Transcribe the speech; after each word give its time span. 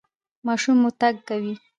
ماشوم 0.47 0.77
مو 0.81 0.89
تګ 1.01 1.15
کوي؟ 1.27 1.53